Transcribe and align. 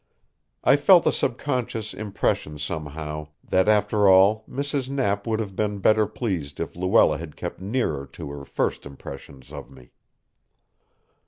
I 0.63 0.77
felt 0.77 1.03
the 1.03 1.11
subconscious 1.13 1.93
impression 1.93 2.57
somehow 2.57 3.27
that 3.47 3.69
after 3.69 4.09
all 4.09 4.43
Mrs. 4.49 4.89
Knapp 4.89 5.27
would 5.27 5.39
have 5.39 5.55
been 5.55 5.77
better 5.77 6.07
pleased 6.07 6.59
if 6.59 6.75
Luella 6.75 7.19
had 7.19 7.35
kept 7.35 7.61
nearer 7.61 8.07
to 8.13 8.31
her 8.31 8.43
first 8.43 8.87
impressions 8.87 9.51
of 9.53 9.69
me. 9.69 9.91